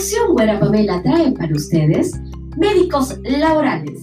[0.00, 2.18] producción Buena Pamela trae para ustedes
[2.56, 4.02] médicos laborales.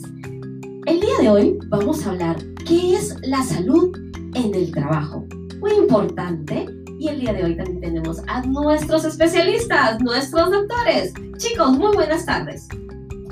[0.86, 2.36] El día de hoy vamos a hablar
[2.68, 3.98] qué es la salud
[4.36, 5.26] en el trabajo.
[5.60, 6.68] Muy importante.
[7.00, 11.16] Y el día de hoy también tenemos a nuestros especialistas, nuestros doctores.
[11.38, 12.68] Chicos, muy buenas tardes.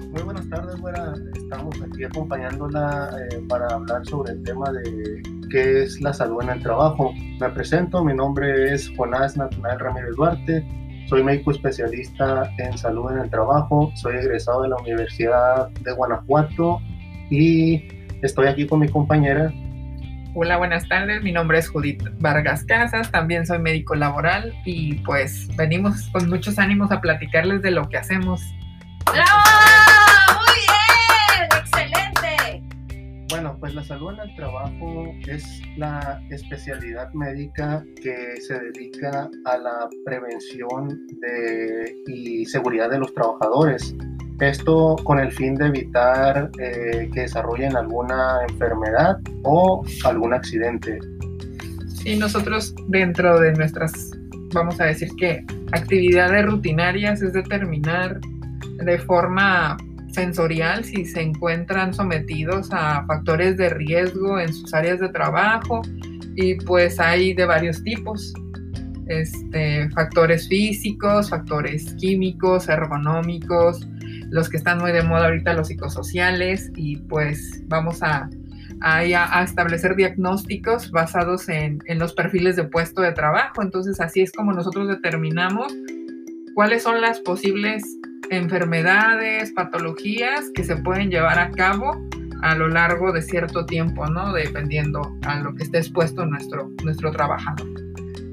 [0.10, 1.14] Muy buenas tardes, buena.
[1.36, 5.22] Estamos aquí acompañándola eh, para hablar sobre el tema de
[5.52, 7.14] qué es la salud en el trabajo.
[7.40, 10.66] Me presento, mi nombre es Jonás Nacional Ramírez Duarte,
[11.08, 16.82] soy médico especialista en salud en el trabajo, soy egresado de la Universidad de Guanajuato
[17.30, 17.88] y
[18.22, 19.52] estoy aquí con mi compañera.
[20.34, 21.24] Hola, buenas tardes.
[21.24, 26.60] Mi nombre es Judith Vargas Casas, también soy médico laboral y pues venimos con muchos
[26.60, 28.42] ánimos a platicarles de lo que hacemos.
[29.06, 29.95] ¡Bravo!
[33.76, 41.06] La salud en el trabajo es la especialidad médica que se dedica a la prevención
[41.20, 43.94] de, y seguridad de los trabajadores.
[44.40, 50.98] Esto con el fin de evitar eh, que desarrollen alguna enfermedad o algún accidente.
[51.90, 54.12] Sí, nosotros dentro de nuestras,
[54.54, 58.22] vamos a decir que actividades rutinarias es determinar
[58.86, 59.76] de forma
[60.16, 65.82] sensorial si se encuentran sometidos a factores de riesgo en sus áreas de trabajo
[66.36, 68.34] y pues hay de varios tipos.
[69.08, 73.88] Este, factores físicos, factores químicos, ergonómicos,
[74.32, 78.28] los que están muy de moda ahorita, los psicosociales, y pues vamos a,
[78.82, 83.62] a, establecer diagnósticos basados en, en los perfiles de puesto de trabajo.
[83.62, 85.72] Entonces así es como nosotros determinamos
[86.56, 87.84] cuáles son las posibles
[88.30, 91.92] enfermedades, patologías que se pueden llevar a cabo
[92.42, 94.34] a lo largo de cierto tiempo, ¿no?
[94.34, 97.68] Dependiendo a lo que esté expuesto nuestro, nuestro trabajador.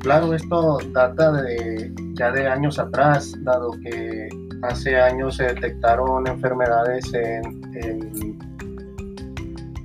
[0.00, 4.28] Claro, esto data de ya de años atrás, dado que
[4.62, 8.38] hace años se detectaron enfermedades en,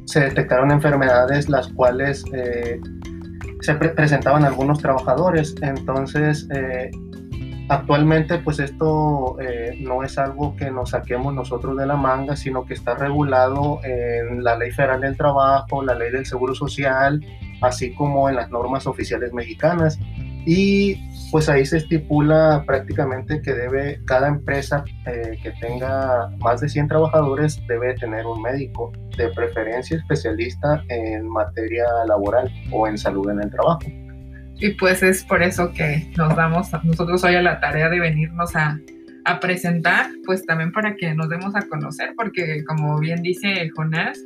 [0.05, 2.79] se detectaron enfermedades las cuales eh,
[3.61, 5.55] se presentaban algunos trabajadores.
[5.61, 6.89] Entonces, eh,
[7.69, 12.65] Actualmente, pues esto eh, no es algo que nos saquemos nosotros de la manga, sino
[12.65, 17.19] que está regulado en la Ley Federal del Trabajo, la Ley del Seguro Social,
[17.61, 19.99] así como en las normas oficiales mexicanas.
[20.45, 20.95] Y
[21.29, 26.87] pues ahí se estipula prácticamente que debe cada empresa eh, que tenga más de 100
[26.87, 33.41] trabajadores debe tener un médico, de preferencia especialista en materia laboral o en salud en
[33.41, 33.81] el trabajo.
[34.59, 38.55] Y pues es por eso que nos damos nosotros hoy a la tarea de venirnos
[38.55, 38.79] a,
[39.25, 44.19] a presentar, pues también para que nos demos a conocer, porque como bien dice Jonás,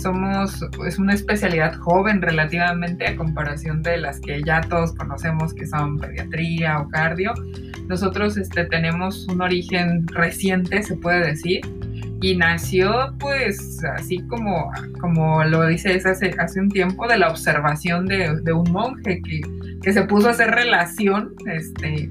[0.00, 5.66] somos es una especialidad joven relativamente a comparación de las que ya todos conocemos que
[5.66, 7.32] son pediatría o cardio.
[7.88, 11.60] Nosotros este, tenemos un origen reciente, se puede decir,
[12.22, 14.70] y nació pues así como,
[15.00, 19.40] como lo dice hace, hace un tiempo de la observación de, de un monje que,
[19.82, 22.10] que, se puso a hacer relación este,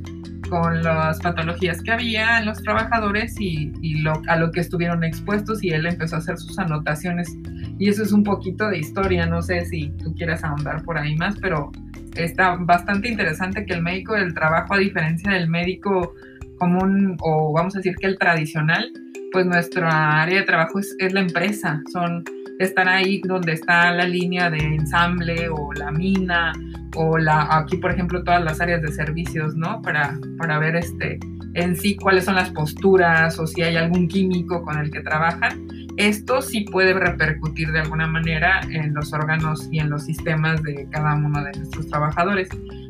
[0.49, 5.03] con las patologías que había en los trabajadores y, y lo, a lo que estuvieron
[5.03, 7.37] expuestos y él empezó a hacer sus anotaciones.
[7.77, 11.15] Y eso es un poquito de historia, no sé si tú quieres ahondar por ahí
[11.15, 11.71] más, pero
[12.15, 16.13] está bastante interesante que el médico del trabajo a diferencia del médico
[16.57, 18.91] común o vamos a decir que el tradicional,
[19.31, 22.23] pues nuestra área de trabajo es, la empresa, son
[22.59, 26.51] estar ahí donde está la línea de ensamble o la mina
[26.95, 29.81] o la aquí por ejemplo todas las áreas de servicios, ¿no?
[29.81, 31.19] Para, para ver este
[31.53, 35.67] en sí cuáles son las posturas o si hay algún químico con el que trabajan.
[35.97, 40.87] Esto sí puede repercutir de alguna manera en los órganos y en los sistemas de
[40.91, 42.47] cada uno de nuestros trabajadores.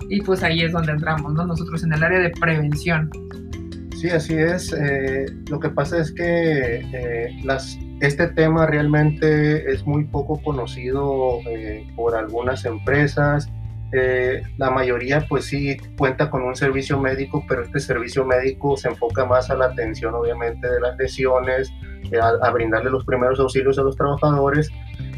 [0.09, 1.45] Y pues ahí es donde entramos, ¿no?
[1.45, 3.09] Nosotros en el área de prevención.
[3.99, 4.71] Sí, así es.
[4.71, 11.39] Eh, lo que pasa es que eh, las, este tema realmente es muy poco conocido
[11.49, 13.49] eh, por algunas empresas.
[14.57, 19.25] la mayoría pues sí cuenta con un servicio médico, pero este servicio médico se enfoca
[19.25, 21.69] más a la atención obviamente de las lesiones,
[22.22, 24.69] a, a brindarle los primeros auxilios a los trabajadores,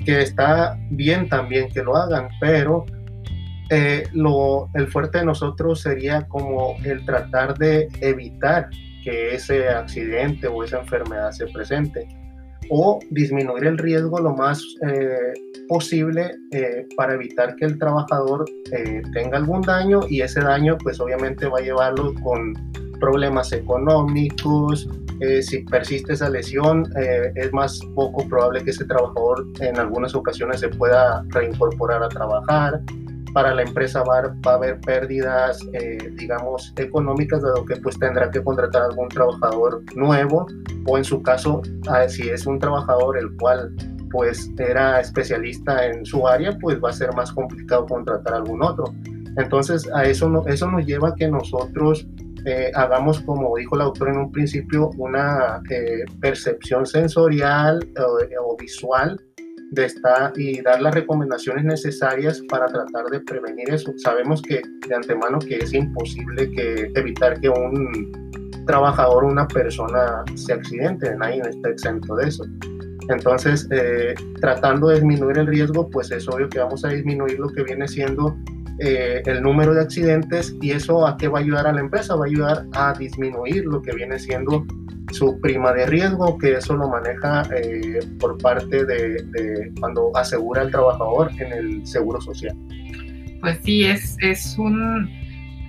[0.06, 2.86] que está bien también que lo hagan, pero
[3.74, 8.70] eh, lo, el fuerte de nosotros sería como el tratar de evitar
[9.02, 12.06] que ese accidente o esa enfermedad se presente
[12.70, 15.32] o disminuir el riesgo lo más eh,
[15.70, 18.44] posible eh, para evitar que el trabajador
[19.14, 22.54] tenga algún daño y ese daño pues obviamente va a llevarlo con
[23.00, 24.88] problemas económicos,
[25.42, 26.86] si persiste esa lesión,
[27.36, 32.82] es más poco probable que ese trabajador en algunas ocasiones se pueda reincorporar a trabajar
[33.33, 38.44] para la empresa va, a haber pérdidas, eh, digamos, económicas, dado que pues tendrá que
[38.44, 40.45] contratar algún trabajador nuevo
[40.86, 43.74] o en su caso, ah, si es un trabajador el cual
[44.12, 48.86] pues era especialista en su área, pues va a ser más complicado contratar algún otro.
[49.38, 52.06] Entonces, a eso, eso nos lleva a que nosotros
[52.45, 59.18] eh, hagamos, como dijo la autora en un principio, una eh, percepción sensorial o visual
[59.72, 63.94] de estar y dar las recomendaciones necesarias para tratar de prevenir eso.
[63.98, 70.24] Sabemos que de antemano que es imposible que evitar que un trabajador o una persona
[70.36, 72.46] se accidente, nadie está exento de eso.
[73.10, 77.50] Entonces, eh, tratando de disminuir el riesgo, pues es obvio que vamos a disminuir lo
[77.50, 78.38] que viene siendo
[78.80, 82.16] eh, el número de accidentes y eso a qué va a ayudar a la empresa,
[82.16, 84.66] va a ayudar a disminuir lo que viene siendo
[85.13, 90.72] su prima de riesgo, que eso lo maneja eh, por parte de, cuando asegura el
[90.72, 92.56] trabajador en el seguro social.
[93.42, 95.10] Pues sí, es, es un,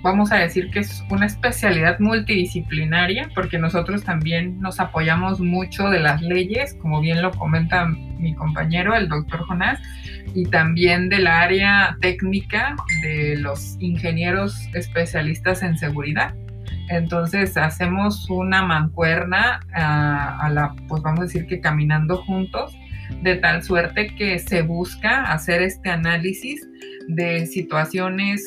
[0.03, 5.99] vamos a decir que es una especialidad multidisciplinaria, porque nosotros también nos apoyamos mucho de
[5.99, 7.87] las leyes, como bien lo comenta
[8.19, 9.79] mi compañero, el doctor Jonás,
[10.35, 16.35] y también del área técnica de los ingenieros especialistas en seguridad.
[16.89, 22.77] Entonces hacemos una mancuerna a, la, pues vamos a decir que caminando juntos,
[23.21, 26.67] de tal suerte que se busca hacer este análisis
[27.07, 28.43] de situaciones,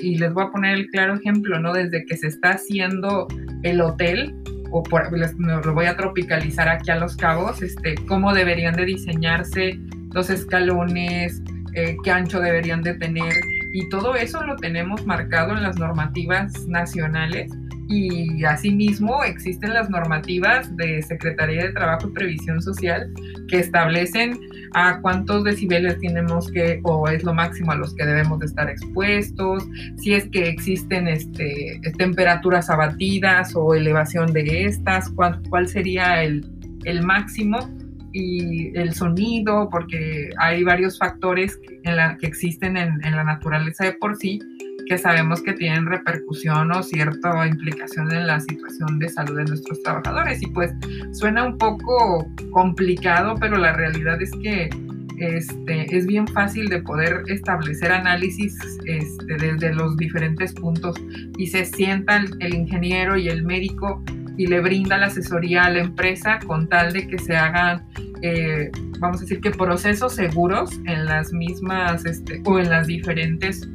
[0.00, 1.72] y les voy a poner el claro ejemplo, ¿no?
[1.72, 3.28] Desde que se está haciendo
[3.62, 4.34] el hotel,
[4.72, 9.78] o por, lo voy a tropicalizar aquí a los cabos, este, cómo deberían de diseñarse
[10.12, 11.40] los escalones,
[11.74, 13.32] eh, qué ancho deberían de tener,
[13.72, 17.52] y todo eso lo tenemos marcado en las normativas nacionales
[17.88, 23.12] y asimismo existen las normativas de Secretaría de Trabajo y Previsión Social
[23.48, 24.38] que establecen
[24.74, 28.68] a cuántos decibeles tenemos que, o es lo máximo a los que debemos de estar
[28.68, 29.66] expuestos,
[29.96, 36.44] si es que existen este, temperaturas abatidas o elevación de estas, cuál, cuál sería el,
[36.84, 37.58] el máximo
[38.12, 41.76] y el sonido, porque hay varios factores que,
[42.22, 44.40] existen en, en la naturaleza de por sí
[44.86, 49.82] que sabemos que tienen repercusión o cierta implicación en la situación de salud de nuestros
[49.82, 50.42] trabajadores.
[50.42, 50.72] Y pues
[51.12, 54.70] suena un poco complicado, pero la realidad es que
[55.18, 60.94] este, es bien fácil de poder establecer análisis este, desde los diferentes puntos
[61.38, 64.02] y se sienta el, ingeniero y el médico
[64.36, 67.82] y le brinda la asesoría a la empresa con tal de que se hagan,
[68.20, 73.66] eh, vamos a decir que procesos seguros en las mismas este, o en las diferentes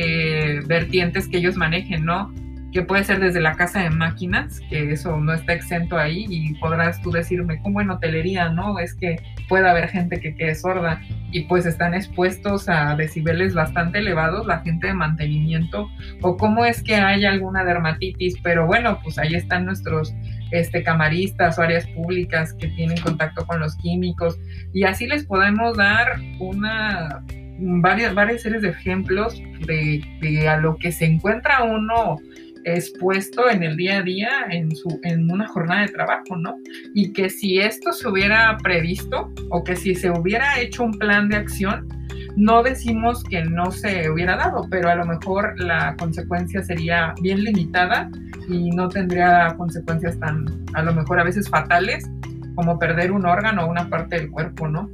[0.00, 2.32] eh, vertientes que ellos manejen, ¿no?
[2.72, 6.54] Que puede ser desde la casa de máquinas, que eso no está exento ahí y
[6.60, 8.78] podrás tú decirme, como en hotelería, ¿no?
[8.78, 9.16] Es que
[9.48, 11.00] puede haber gente que quede sorda
[11.32, 15.88] y pues están expuestos a decibeles bastante elevados, la gente de mantenimiento,
[16.22, 20.14] o cómo es que hay alguna dermatitis, pero bueno, pues ahí están nuestros
[20.52, 24.38] este, camaristas o áreas públicas que tienen contacto con los químicos
[24.72, 27.24] y así les podemos dar una
[27.58, 32.16] varias, varias series de ejemplos de, a lo que se encuentra uno
[32.64, 36.56] expuesto en el día a día en, su, en una jornada de trabajo, ¿no?
[36.94, 41.28] Y que si esto se hubiera previsto o que si se hubiera hecho un plan
[41.28, 41.88] de acción,
[42.36, 47.42] no decimos que no se hubiera dado, pero a lo mejor la consecuencia sería bien
[47.42, 48.10] limitada
[48.48, 52.08] y no tendría consecuencias tan, a lo mejor a veces fatales,
[52.54, 54.90] como perder un órgano o una parte del cuerpo, ¿no?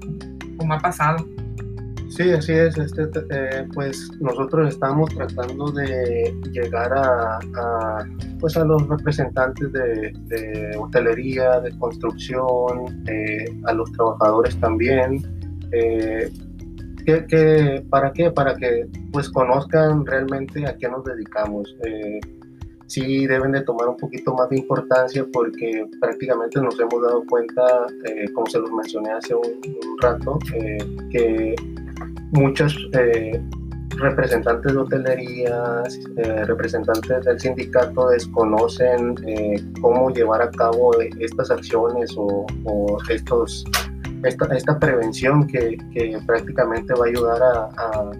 [0.56, 1.26] Como ha pasado.
[2.16, 2.78] Sí, así es.
[2.78, 7.40] Este, eh, pues nosotros estamos tratando de llegar a,
[8.38, 15.22] pues a los representantes de, hotelería, de construcción, eh, a los trabajadores también.
[15.72, 16.30] Eh,
[17.90, 18.30] para qué?
[18.30, 21.76] Para que pues conozcan realmente a qué nos dedicamos.
[22.86, 27.86] sí deben de tomar un poquito más de importancia porque prácticamente nos hemos dado cuenta,
[28.34, 30.38] como se los mencioné hace un rato,
[31.10, 31.56] que
[32.34, 33.40] muchos eh,
[33.96, 35.82] representantes de hotelería,
[36.16, 42.44] eh, representantes del sindicato desconocen eh, cómo llevar a cabo estas acciones o,
[43.08, 43.64] estos,
[44.24, 45.78] esta, prevención que,
[46.26, 48.10] prácticamente va a ayudar a,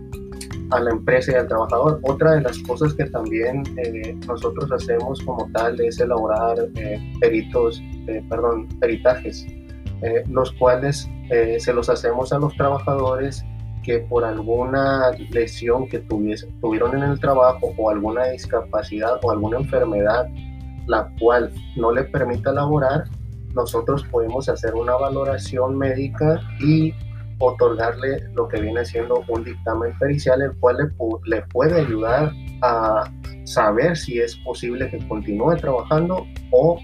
[0.81, 2.01] la empresa y al trabajador.
[2.03, 3.63] Otra de las cosas que también
[4.27, 6.57] nosotros hacemos como tal es elaborar
[7.21, 7.81] peritos,
[8.29, 9.47] perdón, peritajes,
[10.29, 11.09] los cuales
[11.59, 13.45] se los hacemos a los trabajadores
[13.85, 19.59] que por alguna lesión que tuviese, tuvieron en el trabajo o alguna discapacidad o alguna
[19.59, 20.29] enfermedad
[20.87, 23.05] la cual no le permita laborar,
[23.55, 26.93] nosotros podemos hacer una valoración médica y
[27.39, 33.11] otorgarle lo que viene siendo un dictamen pericial, el cual le, le puede ayudar a
[33.45, 36.79] saber si es posible que continúe trabajando o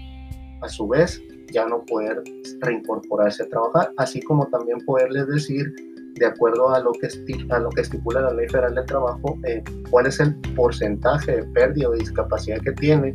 [0.61, 2.21] a su vez ya no poder
[2.61, 5.73] reincorporarse a trabajar, así como también poderles decir,
[6.15, 7.07] de acuerdo a lo que,
[7.49, 11.43] a lo que estipula la Ley Federal del Trabajo, eh, cuál es el porcentaje de
[11.43, 13.13] pérdida o discapacidad que tiene.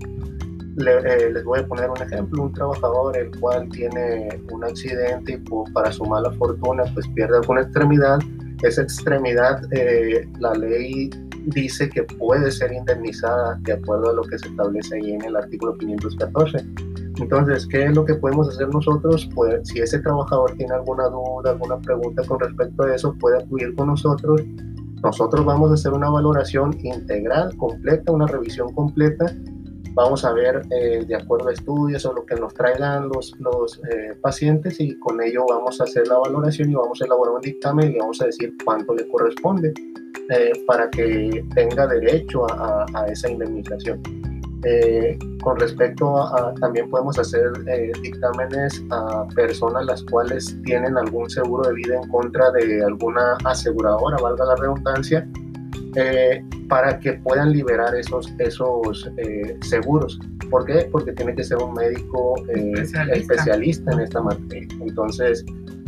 [0.78, 5.72] Eh, les voy a poner un ejemplo, un trabajador el cual tiene un accidente y
[5.72, 8.18] para su mala fortuna pues pierde alguna extremidad,
[8.62, 11.10] esa extremidad eh, la ley
[11.46, 15.36] dice que puede ser indemnizada de acuerdo a lo que se establece ahí en el
[15.36, 16.58] artículo 514.
[17.18, 19.28] Entonces, ¿qué es lo que podemos hacer nosotros?
[19.35, 23.75] Pues, si ese trabajador tiene alguna duda, alguna pregunta con respecto a eso, puede acudir
[23.75, 24.42] con nosotros.
[25.02, 29.32] Nosotros vamos a hacer una valoración integral, completa, una revisión completa.
[29.94, 33.80] Vamos a ver eh, de acuerdo a estudios o lo que nos traigan los, los
[33.90, 37.40] eh, pacientes y con ello vamos a hacer la valoración y vamos a elaborar un
[37.40, 39.73] dictamen y vamos a decir cuánto le corresponde
[40.28, 44.02] eh, para que tenga derecho a, a esa indemnización.
[44.68, 51.30] Eh, con respecto a, también podemos hacer eh, dictámenes a personas las cuales tienen algún
[51.30, 55.28] seguro de vida en contra de alguna aseguradora, valga la redundancia,
[55.94, 59.08] eh, para que puedan liberar esos, esos
[59.61, 60.18] seguros.
[60.50, 60.88] ¿Por qué?
[60.90, 62.35] Porque tiene que ser un médico
[63.12, 64.68] especialista en esta materia.
[64.80, 65.44] Entonces,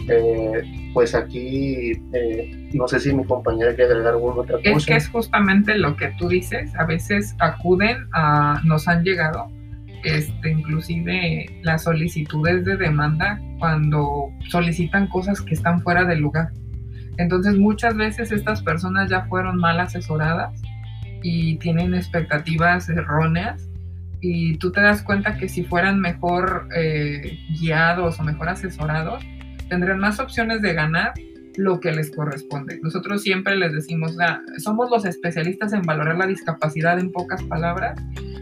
[0.08, 4.70] eh, pues aquí eh, no sé si mi compañera quiere agregar alguna otra cosa.
[4.70, 9.50] Es que es justamente lo que tú dices, a veces acuden a, nos han llegado,
[10.04, 16.50] este, inclusive las solicitudes de demanda cuando solicitan cosas que están fuera del lugar.
[17.16, 20.62] Entonces muchas veces estas personas ya fueron mal asesoradas
[21.22, 23.68] y tienen expectativas erróneas
[24.20, 29.24] y tú te das cuenta que si fueran mejor eh, guiados o mejor asesorados,
[29.68, 31.12] tendrán más opciones de ganar
[31.56, 32.78] lo que les corresponde.
[32.82, 34.16] Nosotros siempre les decimos,
[34.58, 38.00] somos los especialistas en valorar la discapacidad en pocas palabras.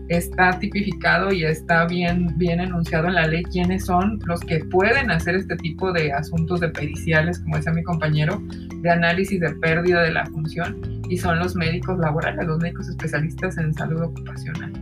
[0.09, 5.11] Está tipificado y está bien, bien enunciado en la ley quiénes son los que pueden
[5.11, 8.41] hacer este tipo de asuntos de periciales, como decía mi compañero,
[8.83, 13.57] de análisis de pérdida de la función, y son los médicos laborales, los médicos especialistas
[13.57, 14.73] en salud ocupacional.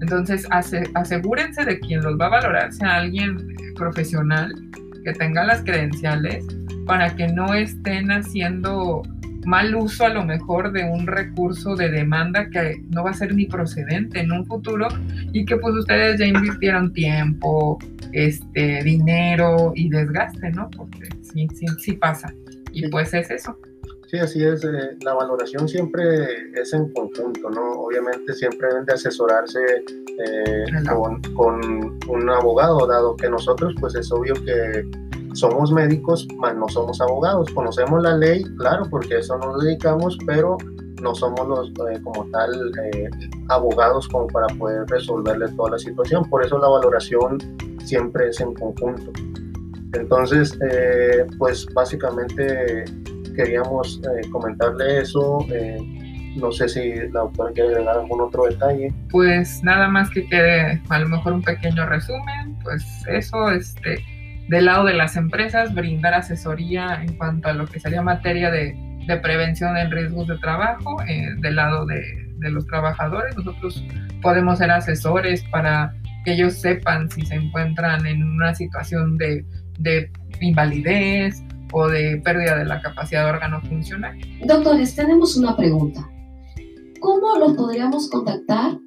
[0.00, 0.46] Entonces,
[0.94, 3.36] asegúrense de quien los va a valorar sea alguien
[3.74, 4.54] profesional
[5.04, 6.44] que tenga las credenciales
[6.86, 9.02] para que no estén haciendo
[9.46, 13.34] mal uso a lo mejor de un recurso de demanda que no va a ser
[13.34, 14.88] ni procedente en un futuro
[15.32, 17.78] y que pues ustedes ya invirtieron tiempo,
[18.12, 20.68] este, dinero y desgaste, ¿no?
[20.70, 22.32] Porque sí, sí, sí pasa.
[22.72, 23.58] Y pues es eso.
[24.10, 24.64] Sí, así es.
[24.64, 27.82] Eh, la valoración siempre es en conjunto, ¿no?
[27.82, 29.60] Obviamente siempre deben de asesorarse
[30.18, 34.84] eh, con, con, un abogado, dado que nosotros, pues es obvio que
[35.34, 37.52] somos médicos, mas no somos abogados.
[37.52, 40.56] Conocemos la ley, claro, porque eso nos dedicamos, pero
[41.00, 42.72] no somos los eh, como tal
[43.48, 46.28] abogados como para poder resolverle toda la situación.
[46.28, 47.38] Por eso la valoración
[47.84, 49.12] siempre es en conjunto.
[49.92, 50.56] Entonces,
[51.38, 52.84] pues básicamente
[53.32, 55.46] queríamos eh, comentarle eso.
[55.52, 55.78] Eh,
[56.36, 58.92] no sé si la doctora quiere agregar algún otro detalle.
[59.10, 62.56] Pues nada más que quede a lo mejor un pequeño resumen.
[62.62, 64.04] Pues eso, este,
[64.48, 68.76] del lado de las empresas, brindar asesoría en cuanto a lo que sería materia de,
[69.22, 71.02] prevención en riesgos de trabajo.
[71.08, 72.00] Eh, del lado de,
[72.38, 73.84] los trabajadores, nosotros
[74.22, 75.92] podemos ser asesores para
[76.24, 79.44] que ellos sepan si se encuentran en una situación de
[80.40, 84.16] invalidez o de pérdida de la capacidad de órgano funcional.
[84.46, 86.08] Doctores, tenemos una pregunta.
[87.00, 88.78] ¿Cómo los podríamos contactar?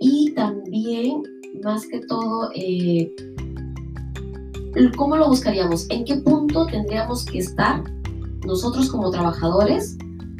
[0.00, 1.22] Y también,
[1.62, 3.10] más que todo, eh,
[4.96, 5.86] ¿cómo lo buscaríamos?
[5.90, 7.82] ¿En qué punto tendríamos que estar
[8.46, 9.98] nosotros como trabajadores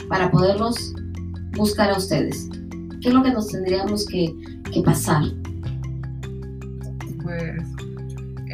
[0.09, 0.95] para poderlos
[1.57, 2.49] buscar a ustedes?
[3.00, 4.33] ¿Qué es lo que nos tendríamos que,
[4.73, 5.25] que pasar?
[7.25, 7.62] Pues,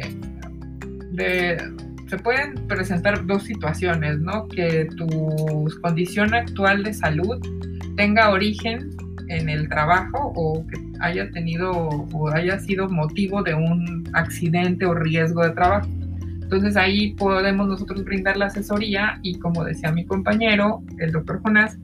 [0.01, 0.19] eh,
[1.11, 1.57] de,
[2.17, 4.47] pueden presentar dos situaciones, ¿no?
[4.47, 7.39] Que tu condición actual de salud
[7.95, 8.91] tenga origen
[9.29, 14.93] en el trabajo o que haya tenido o haya sido motivo de un accidente o
[14.93, 15.87] riesgo de trabajo.
[16.41, 21.77] Entonces ahí podemos nosotros brindar la asesoría y como decía mi compañero, el doctor Jonás,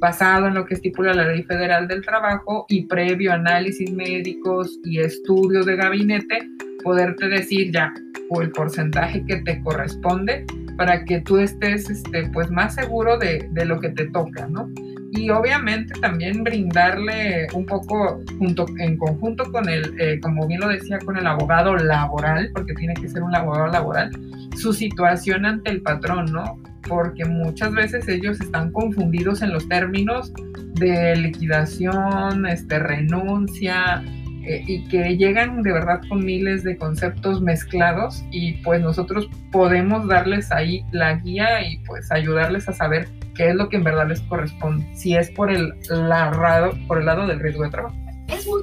[0.00, 4.98] basado en lo que estipula la Ley Federal del Trabajo y previo análisis médicos y
[5.00, 6.48] estudios de gabinete,
[6.82, 7.92] poderte decir ya
[8.30, 10.44] o el porcentaje que te corresponde
[10.76, 14.70] para que tú estés este, pues más seguro de, de, lo que te toca, ¿no?
[15.10, 20.68] y obviamente también brindarle un poco junto en conjunto con el, eh, como bien lo
[20.68, 24.10] decía, con el abogado laboral, porque tiene que ser un abogado laboral,
[24.56, 26.60] su situación ante el patrón, ¿no?
[26.86, 30.32] Porque muchas veces ellos están confundidos en los términos
[30.74, 34.04] de liquidación, este, renuncia,
[34.48, 40.08] eh, y que llegan de verdad con miles de conceptos mezclados y pues nosotros podemos
[40.08, 44.08] darles ahí la guía y pues ayudarles a saber qué es lo que en verdad
[44.08, 47.94] les corresponde, si es por el, lado, por el lado del riesgo de trabajo.
[48.28, 48.62] Es muy,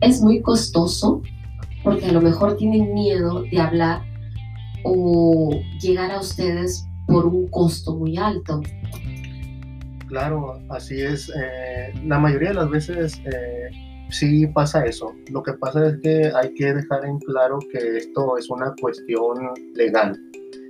[0.00, 1.20] es muy costoso
[1.84, 4.02] porque a lo mejor tienen miedo de hablar
[4.84, 8.62] o llegar a ustedes por un costo muy alto.
[10.08, 11.30] Claro, así es.
[11.30, 15.12] Eh, la mayoría de las veces eh, sí pasa eso.
[15.30, 19.50] Lo que pasa es que hay que dejar en claro que esto es una cuestión
[19.74, 20.18] legal.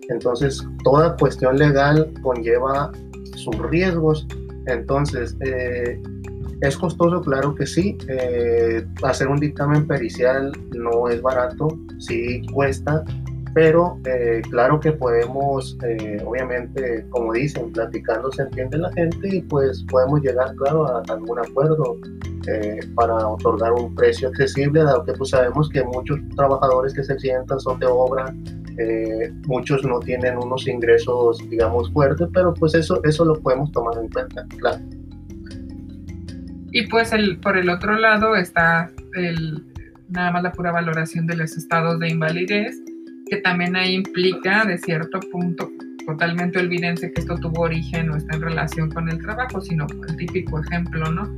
[0.09, 2.91] Entonces, toda cuestión legal conlleva
[3.37, 4.27] sus riesgos.
[4.67, 6.01] Entonces, eh,
[6.61, 7.99] es costoso, claro que sí.
[8.09, 11.69] Eh, hacer un dictamen pericial no es barato,
[11.99, 13.05] sí cuesta,
[13.55, 15.77] pero eh, claro que podemos,
[16.25, 21.13] obviamente, como dicen, platicando se entiende la gente y pues podemos llegar, claro, a, a
[21.13, 21.99] algún acuerdo
[22.95, 27.61] para otorgar un precio accesible, dado que pues sabemos que muchos trabajadores que se sientan
[27.61, 28.35] son de obra,
[28.79, 33.97] eh, muchos no tienen unos ingresos, digamos, fuertes, pero pues eso, eso lo podemos tomar
[33.99, 34.83] en cuenta, claro.
[36.73, 39.63] Y pues el, por el otro lado está el,
[40.09, 42.81] nada más la pura valoración de los estados de invalidez,
[43.29, 45.71] que también ahí implica de cierto punto,
[46.07, 50.17] totalmente olvídense que esto tuvo origen o está en relación con el trabajo, sino el
[50.17, 51.31] típico ejemplo, ¿no?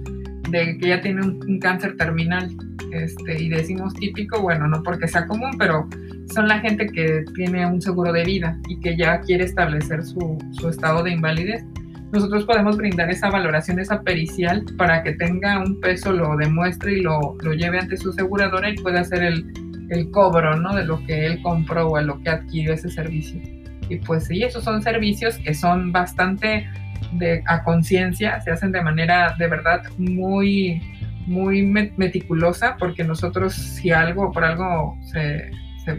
[0.55, 2.49] De que ya tiene un, cáncer terminal,
[2.93, 5.89] este, y decimos típico, bueno, no porque sea común, pero
[6.33, 10.39] son la gente que tiene un seguro de vida y que ya quiere establecer su,
[10.53, 11.65] su estado de invalidez.
[12.13, 17.03] Nosotros podemos brindar esa valoración, esa pericial, para que tenga un peso, lo demuestre y
[17.03, 19.45] lo, lo lleve ante su aseguradora y pueda hacer el,
[19.91, 20.73] el cobro ¿no?
[20.77, 23.41] de lo que él compró o a lo que adquirió ese servicio.
[23.89, 26.69] Y pues sí, esos son servicios que son bastante
[27.13, 30.83] de, a conciencia, se hacen de manera de verdad muy,
[31.27, 35.51] muy meticulosa, porque nosotros si algo, por algo se,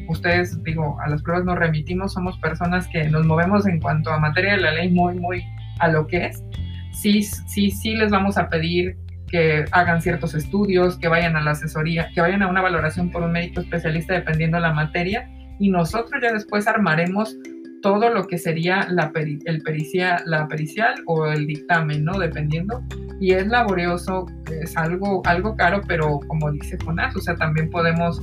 [0.08, 4.20] ustedes, digo, a las pruebas nos remitimos, somos personas que nos movemos en cuanto a
[4.20, 5.44] materia de la ley muy, muy
[5.80, 6.44] a lo que es.
[6.92, 11.52] Sí, sí, sí les vamos a pedir que hagan ciertos estudios, que vayan a la
[11.52, 16.22] asesoría, que vayan a una valoración por un médico especialista dependiendo la materia y nosotros
[16.22, 17.36] ya después armaremos
[17.82, 22.18] todo lo que sería la, el pericia, la pericial o el dictamen, ¿no?
[22.18, 22.84] Dependiendo.
[23.20, 28.22] Y es laborioso, es algo, algo caro, pero como dice Jonás, o sea, también podemos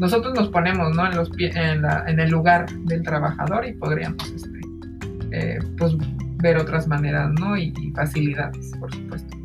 [0.00, 1.06] nosotros nos ponemos ¿no?
[1.06, 4.60] en, los en, la, en, el lugar del trabajador y podríamos este,
[5.32, 5.96] eh, pues,
[6.42, 7.56] ver otras maneras ¿no?
[7.56, 9.36] y, facilidades, por supuesto.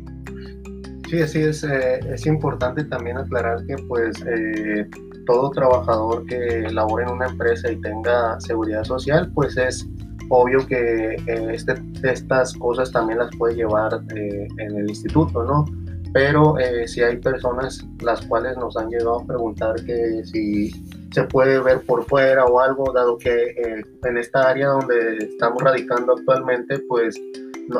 [1.08, 1.64] Sí, así es.
[1.64, 4.86] Eh, es importante también aclarar que pues eh,
[5.26, 9.86] todo trabajador que labore en una empresa y tenga seguridad social, pues es
[10.28, 11.16] obvio que
[11.52, 15.64] este, estas cosas también las puede llevar en el instituto, ¿no?
[16.12, 20.70] pero eh, si hay personas las cuales nos han llegado a preguntar que si
[21.10, 25.62] se puede ver por fuera o algo, dado que eh, en esta área donde estamos
[25.62, 27.18] radicando actualmente, pues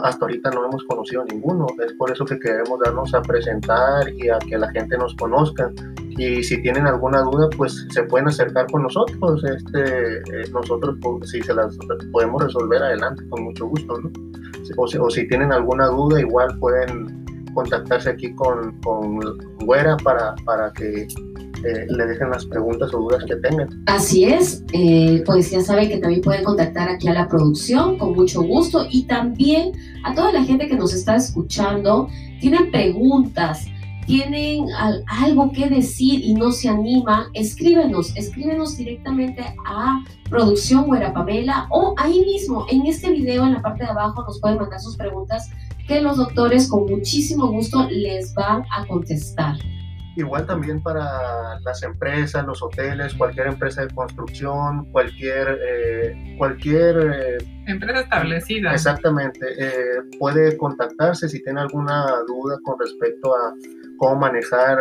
[0.03, 1.67] hasta ahorita no hemos conocido ninguno.
[1.85, 5.71] Es por eso que queremos darnos a presentar y a que la gente nos conozca.
[6.11, 9.43] Y si tienen alguna duda, pues se pueden acercar con nosotros.
[9.45, 11.77] Este, eh, nosotros, pues, si se las
[12.13, 13.99] podemos resolver adelante, con mucho gusto.
[13.99, 14.11] ¿no?
[14.77, 17.22] O si tienen alguna duda, igual pueden
[17.53, 19.21] contactarse aquí con, con
[19.65, 21.07] Güera para, para que
[21.65, 23.69] eh, le dejen las preguntas o dudas que tengan.
[23.87, 28.15] Así es, eh, pues ya saben que también pueden contactar aquí a la producción con
[28.15, 29.73] mucho gusto y también
[30.05, 32.09] a toda la gente que nos está escuchando,
[32.41, 33.67] tienen preguntas,
[34.07, 34.67] tienen
[35.07, 41.95] algo que decir y no se anima, escríbenos, escríbenos directamente a Producción Güera Pamela o
[41.97, 45.51] ahí mismo en este video en la parte de abajo nos pueden mandar sus preguntas
[45.87, 49.57] que los doctores con muchísimo gusto les van a contestar.
[50.15, 55.59] Igual también para las empresas, los hoteles, cualquier empresa de construcción, cualquier...
[55.67, 58.73] Eh, cualquier eh, empresa establecida.
[58.73, 59.47] Exactamente.
[59.59, 63.55] Eh, puede contactarse si tiene alguna duda con respecto a
[63.97, 64.79] cómo manejar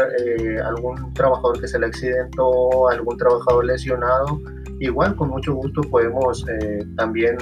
[0.66, 4.42] algún trabajador que se le accidentó, algún trabajador lesionado.
[4.80, 6.44] Igual con mucho gusto podemos
[6.98, 7.38] también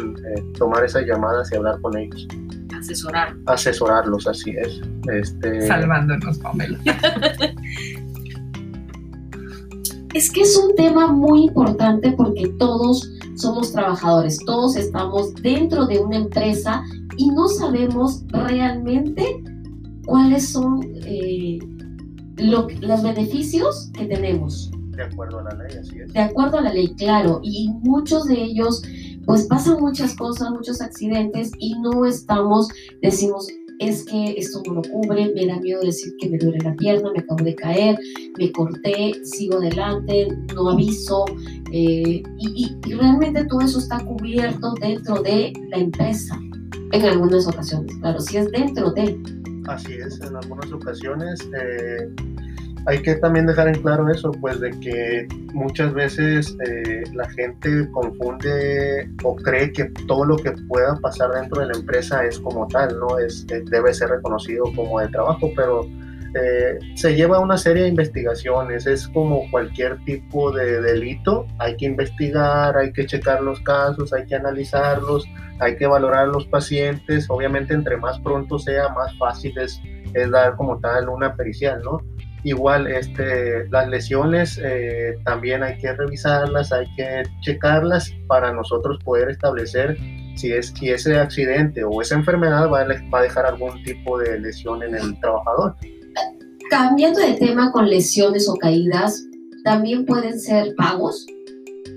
[0.57, 2.27] tomar esas llamadas y hablar con ellos
[2.79, 3.35] asesorar.
[3.45, 4.81] Asesorarlos, así es.
[5.11, 5.67] Este...
[5.67, 6.79] Salvándonos, Pamela.
[10.13, 15.99] es que es un tema muy importante porque todos somos trabajadores, todos estamos dentro de
[15.99, 16.83] una empresa
[17.17, 19.43] y no sabemos realmente
[20.05, 21.59] cuáles son eh,
[22.37, 24.71] los beneficios que tenemos.
[24.99, 26.11] De acuerdo a la ley, así es.
[26.11, 27.39] De acuerdo a la ley, claro.
[27.41, 28.81] Y muchos de ellos,
[29.25, 32.67] pues pasan muchas cosas, muchos accidentes y no estamos,
[33.01, 33.47] decimos,
[33.79, 37.11] es que esto no lo cubre, me da miedo decir que me duele la pierna,
[37.13, 37.97] me acabo de caer,
[38.37, 41.25] me corté, sigo adelante, no aviso.
[41.71, 46.37] Eh, y, realmente todo eso está cubierto dentro de la empresa,
[46.91, 49.17] en algunas ocasiones, claro, si es dentro de.
[49.67, 51.39] Así es, en algunas ocasiones.
[51.41, 52.09] Eh,
[52.89, 57.87] hay que también dejar en claro eso, pues de que muchas veces eh, la gente
[57.91, 62.67] confunde o cree que todo lo que pueda pasar dentro de la empresa es como
[62.67, 65.87] tal, no es eh, debe ser reconocido como de trabajo, pero
[66.33, 71.85] eh, se lleva una serie de investigaciones, es como cualquier tipo de delito, hay que
[71.85, 75.27] investigar, hay que checar los casos, hay que analizarlos,
[75.59, 79.79] hay que valorar a los pacientes, obviamente entre más pronto sea, más fácil es,
[80.15, 81.99] es dar como tal una pericial, ¿no?
[82.43, 89.29] Igual, este, las lesiones eh, también hay que revisarlas, hay que checarlas para nosotros poder
[89.29, 89.97] establecer
[90.35, 94.17] si, es, si ese accidente o esa enfermedad va a, va a dejar algún tipo
[94.19, 95.75] de lesión en el trabajador.
[96.69, 99.21] Cambiando de tema con lesiones o caídas,
[99.65, 101.25] también pueden ser pagos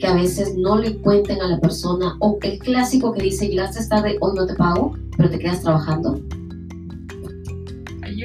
[0.01, 3.87] que a veces no le cuenten a la persona o el clásico que dice llegaste
[3.87, 6.19] tarde, hoy no te pago, pero te quedas trabajando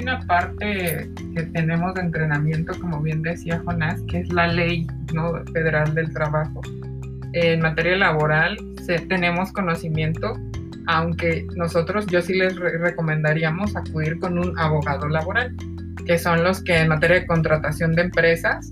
[0.07, 4.87] una parte que tenemos de entrenamiento, como bien decía Jonás, que es la ley
[5.53, 6.61] federal del trabajo.
[7.33, 10.33] En materia laboral se, tenemos conocimiento,
[10.87, 15.53] aunque nosotros yo sí les recomendaríamos acudir con un abogado laboral,
[16.05, 18.69] que son los que en materia de contratación de empresas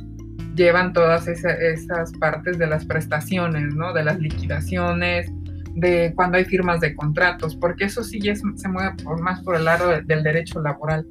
[0.56, 3.91] llevan todas esas partes de las prestaciones, ¿no?
[3.91, 5.30] de las liquidaciones,
[5.76, 9.56] de cuando hay firmas de contratos, porque eso sí ya se mueve por, más por
[9.56, 11.06] el lado del derecho laboral.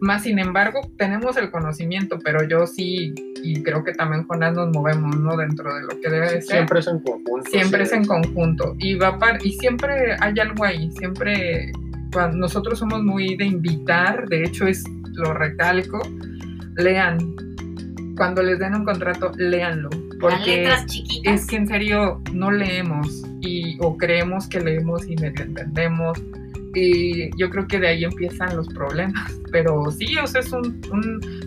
[0.00, 4.70] Más sin embargo, tenemos el conocimiento, pero yo sí, y creo que también Jonás nos
[4.70, 5.36] movemos, ¿no?
[5.36, 6.56] Dentro de lo que debe de ser.
[6.56, 7.50] Siempre es en conjunto.
[7.50, 8.74] Siempre es en conjunto.
[8.78, 11.70] Y, va y siempre hay algo ahí, siempre,
[12.12, 14.82] cuando nosotros somos muy de invitar, de hecho es,
[15.14, 16.02] lo recalco,
[16.76, 17.18] lean.
[18.16, 19.88] Cuando les den un contrato, léanlo.
[20.22, 20.64] Porque
[21.24, 26.16] es que en serio no leemos y, o creemos que leemos y medio entendemos
[26.74, 29.30] y yo creo que de ahí empiezan los problemas.
[29.52, 30.80] Pero sí, o sea, es un,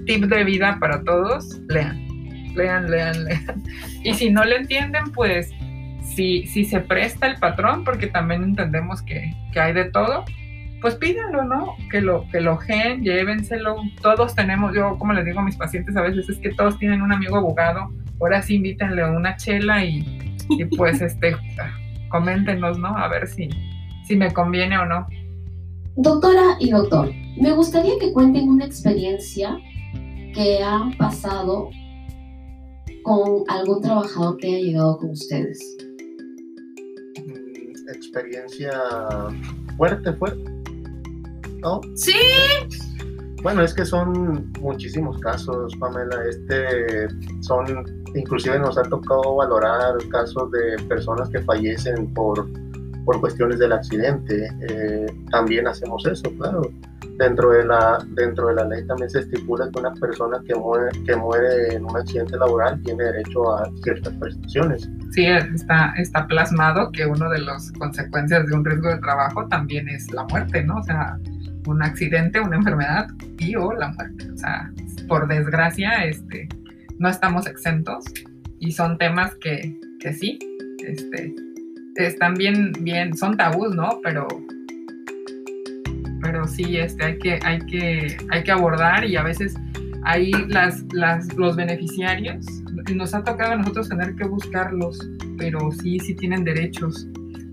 [0.06, 1.60] tip de vida para todos.
[1.70, 2.06] Lean,
[2.56, 3.64] lean, lean, lean.
[4.04, 5.52] Y si no le entienden, pues
[6.16, 10.26] si, si se presta el patrón, porque también entendemos que, que hay de todo,
[10.82, 11.76] pues pídanlo, ¿no?
[11.90, 13.78] Que lo, que lo gen, llévenselo.
[14.02, 17.02] Todos tenemos, yo como les digo a mis pacientes a veces, es que todos tienen
[17.02, 17.92] un amigo abogado.
[18.20, 20.06] Ahora sí invítenle una chela y,
[20.50, 21.36] y pues este,
[22.10, 22.88] coméntenos, ¿no?
[22.88, 23.50] A ver si,
[24.08, 25.08] si me conviene o no.
[25.98, 29.58] Doctora y doctor, me gustaría que cuenten una experiencia
[30.34, 31.70] que han pasado
[33.04, 35.78] con algún trabajador que haya llegado con ustedes.
[37.26, 38.72] Mm, experiencia
[39.78, 40.52] fuerte, fuerte.
[41.62, 41.82] ¿No?
[41.96, 42.14] Sí.
[43.46, 46.18] Bueno, es que son muchísimos casos, Pamela.
[46.28, 47.08] Este,
[47.42, 52.44] son, inclusive nos ha tocado valorar casos de personas que fallecen por
[53.06, 54.50] por cuestiones del accidente.
[54.68, 56.64] Eh, también hacemos eso, claro.
[57.20, 60.90] Dentro de, la, dentro de la ley también se estipula que una persona que muere,
[61.06, 64.90] que muere en un accidente laboral tiene derecho a ciertas prestaciones.
[65.12, 69.88] Sí, está, está plasmado que una de las consecuencias de un riesgo de trabajo también
[69.88, 70.78] es la muerte, ¿no?
[70.78, 71.20] O sea,
[71.66, 73.08] un accidente, una enfermedad
[73.40, 74.32] y o la muerte.
[74.32, 74.72] O sea,
[75.08, 76.48] por desgracia, este,
[77.00, 78.06] no estamos exentos
[78.60, 80.40] y son temas que, que sí,
[80.80, 81.34] este,
[81.96, 84.00] están bien, bien, son tabús, ¿no?
[84.04, 84.28] Pero,
[86.22, 89.56] pero sí, este, hay que, hay que, hay que abordar y a veces
[90.04, 92.46] ahí las, las, los beneficiarios,
[92.94, 95.00] nos ha tocado a nosotros tener que buscarlos,
[95.38, 97.08] pero sí, sí tienen derechos.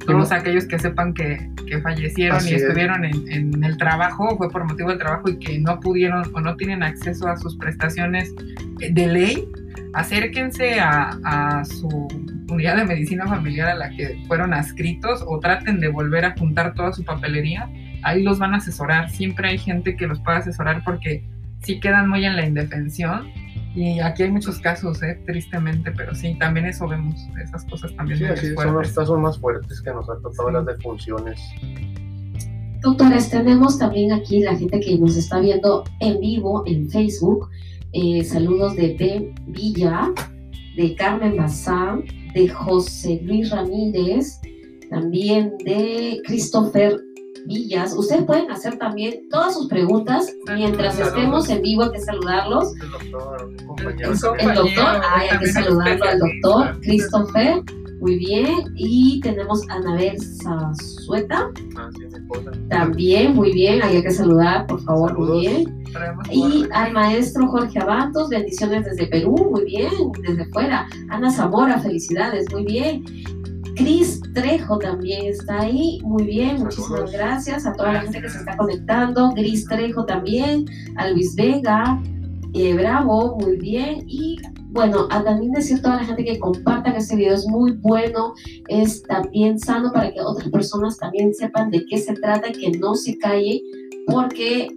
[0.06, 4.64] Todos aquellos que sepan que, que fallecieron y estuvieron en, en, el trabajo, fue por
[4.64, 8.34] motivo del trabajo y que no pudieron o no tienen acceso a sus prestaciones
[8.78, 9.48] de ley,
[9.94, 12.08] acérquense a, a su
[12.50, 16.74] unidad de medicina familiar a la que fueron adscritos o traten de volver a juntar
[16.74, 17.68] toda su papelería,
[18.02, 19.10] ahí los van a asesorar.
[19.10, 21.24] Siempre hay gente que los puede asesorar porque
[21.62, 23.30] sí quedan muy en la indefensión.
[23.74, 25.18] Y aquí hay muchos casos, ¿eh?
[25.26, 28.18] tristemente, pero sí, también eso vemos, esas cosas también.
[28.18, 31.40] Sí, así son los casos más fuertes que nos han tocado las defunciones.
[32.82, 37.48] Doctores, tenemos también aquí la gente que nos está viendo en vivo en Facebook.
[37.92, 40.11] Eh, saludos de Ben Villa,
[40.76, 42.04] de Carmen Bazán,
[42.35, 44.40] de José Luis Ramírez,
[44.90, 47.00] también de Christopher
[47.46, 47.94] Villas.
[47.96, 52.74] Ustedes pueden hacer también todas sus preguntas mientras estemos en vivo, hay que saludarlos.
[52.81, 57.62] El doctor, compañero el doctor, ay, hay que saludarlo al doctor Christopher.
[58.00, 58.72] Muy bien.
[58.74, 61.48] Y tenemos a Anabel Zazueta.
[61.76, 61.88] Ah.
[62.68, 63.81] También, muy bien.
[63.81, 65.85] Hay que saludar, por favor, muy bien.
[66.31, 70.88] Y al maestro Jorge Avantos, bendiciones desde Perú, muy bien, desde fuera.
[71.11, 73.05] Ana Zamora, felicidades, muy bien.
[73.83, 77.12] Cris Trejo también está ahí, muy bien, muchísimas Saludos.
[77.12, 79.33] gracias a toda la gente que se está conectando.
[79.33, 82.01] Gris Trejo también, a Luis Vega,
[82.55, 84.05] eh, Bravo, muy bien.
[84.07, 84.37] Y
[84.71, 88.35] bueno, a también decir a toda la gente que compartan este video, es muy bueno,
[88.68, 92.79] es también sano para que otras personas también sepan de qué se trata y que
[92.79, 93.61] no se calle,
[94.07, 94.68] porque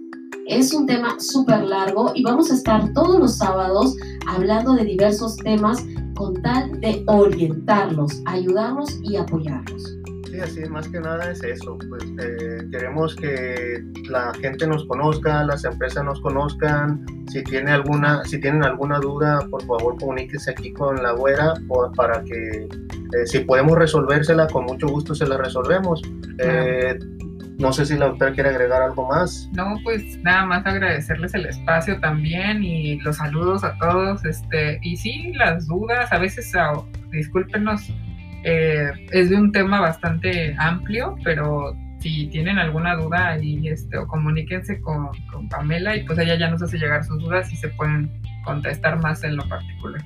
[0.48, 3.94] es un tema súper largo y vamos a estar todos los sábados
[4.26, 5.84] hablando de diversos temas
[6.16, 9.96] con tal de orientarlos, ayudarlos y apoyarlos.
[10.30, 11.78] Sí, así más que nada es eso.
[11.88, 17.06] Pues eh, queremos que la gente nos conozca, las empresas nos conozcan.
[17.30, 21.54] Si tiene alguna, si tienen alguna duda, por favor comuníquese aquí con la güera
[21.96, 26.02] para que eh, si podemos resolvérsela, con mucho gusto se la resolvemos.
[26.38, 26.98] Eh,
[27.58, 29.48] no sé si la doctora quiere agregar algo más.
[29.54, 34.24] No, pues nada más agradecerles el espacio también y los saludos a todos.
[34.24, 37.88] Este, y sí, las dudas, a veces, ah, discúlpenos,
[38.44, 44.06] eh, es de un tema bastante amplio, pero si tienen alguna duda ahí, este, o
[44.06, 47.68] comuníquense con, con Pamela y pues ella ya nos hace llegar sus dudas y se
[47.70, 48.10] pueden
[48.44, 50.02] contestar más en lo particular.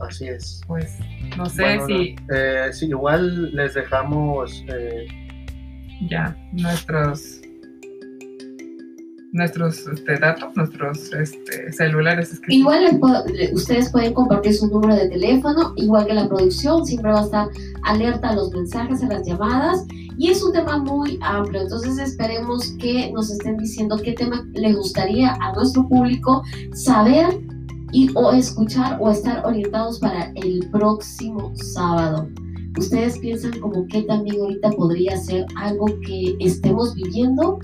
[0.00, 0.60] Así es.
[0.66, 0.98] Pues
[1.36, 5.06] no sé Bueno, si eh, sí, igual les dejamos eh,
[6.08, 7.40] ya nuestros
[9.34, 12.32] nuestros este, datos, nuestros este, celulares.
[12.32, 16.86] es Igual les puedo- ustedes pueden compartir su número de teléfono, igual que la producción,
[16.86, 17.48] siempre va a estar
[17.82, 19.84] alerta a los mensajes, a las llamadas.
[20.16, 24.76] Y es un tema muy amplio, entonces esperemos que nos estén diciendo qué tema les
[24.76, 27.26] gustaría a nuestro público saber
[27.90, 32.28] y o escuchar o estar orientados para el próximo sábado.
[32.76, 37.58] ¿Ustedes piensan como que también ahorita podría ser algo que estemos viviendo?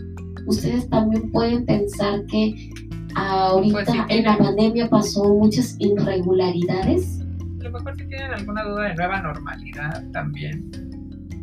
[0.46, 2.70] ¿Ustedes también pueden pensar que
[3.14, 7.20] ahorita Pues sí, en la pandemia pasó muchas irregularidades?
[7.60, 10.89] A lo mejor si tienen alguna duda de nueva normalidad también.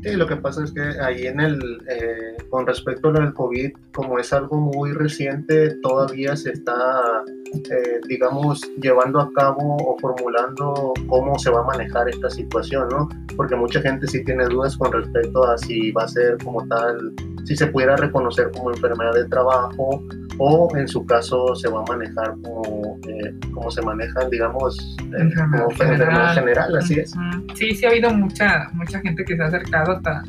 [0.08, 3.34] Sí, lo que pasa es que ahí en el, eh, con respecto a lo del
[3.34, 9.98] COVID, como es algo muy reciente, todavía se está, eh, digamos, llevando a cabo o
[10.00, 13.10] formulando cómo se va a manejar esta situación, ¿no?
[13.36, 17.13] Porque mucha gente sí tiene dudas con respecto a si va a ser como tal,
[17.47, 20.03] si se pudiera reconocer como enfermedad de trabajo
[20.38, 25.33] o en su caso se va a manejar como, eh, como se manejan, digamos, eh,
[25.33, 26.36] como enfermedad general.
[26.36, 27.15] general, así es.
[27.55, 30.23] Sí, sí ha habido mucha, mucha gente que se ha acercado hasta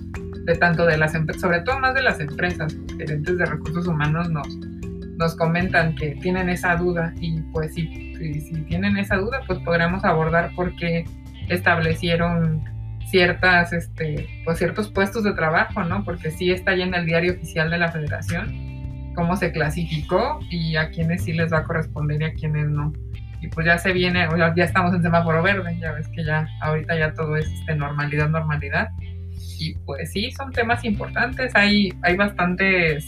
[0.45, 4.31] de tanto de las empresas, sobre todo más de las empresas, gerentes de recursos humanos
[4.31, 4.47] nos,
[5.17, 9.59] nos comentan que tienen esa duda y pues si, si, si tienen esa duda pues
[9.65, 11.05] podremos abordar por qué
[11.49, 12.63] establecieron
[13.11, 16.05] ciertas, este, pues ciertos puestos de trabajo, ¿no?
[16.05, 18.69] Porque sí está ya en el diario oficial de la federación
[19.15, 22.93] cómo se clasificó y a quienes sí les va a corresponder y a quienes no
[23.41, 26.99] y pues ya se viene, ya estamos en semáforo verde, ya ves que ya ahorita
[26.99, 28.89] ya todo es este, normalidad, normalidad.
[29.61, 33.07] Y pues sí, son temas importantes, hay, hay bastantes,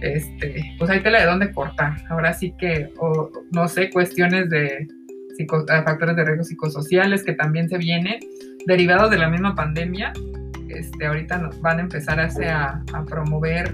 [0.00, 1.96] este, pues hay tela de dónde cortar.
[2.08, 4.86] Ahora sí que, o, no sé, cuestiones de
[5.36, 8.18] psico- eh, factores de riesgo psicosociales que también se vienen,
[8.66, 10.12] derivados de la misma pandemia.
[10.68, 13.72] Este, ahorita van a empezar a, promover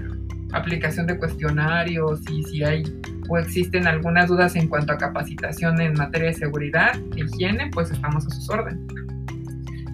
[0.51, 2.83] aplicación de cuestionarios y si hay
[3.27, 8.27] o existen algunas dudas en cuanto a capacitación en materia de seguridad, higiene, pues estamos
[8.27, 8.79] a sus órdenes.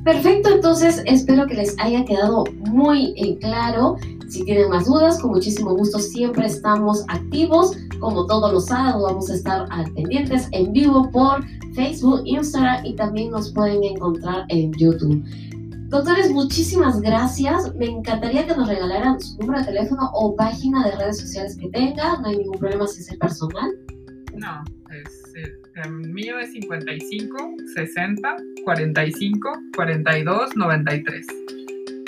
[0.04, 3.96] Perfecto, entonces espero que les haya quedado muy en claro.
[4.30, 7.76] Si tienen más dudas, con muchísimo gusto siempre estamos activos.
[8.00, 13.32] Como todos los sábados vamos a estar pendientes en vivo por Facebook, Instagram y también
[13.32, 15.24] nos pueden encontrar en YouTube.
[15.90, 17.74] Doctores, muchísimas gracias.
[17.76, 21.68] Me encantaría que nos regalaran su número de teléfono o página de redes sociales que
[21.70, 22.20] tenga.
[22.20, 23.72] No hay ningún problema si es el personal.
[24.36, 25.52] No, es, eh,
[25.84, 27.38] el mío es 55
[27.74, 31.26] 60 45 42 93.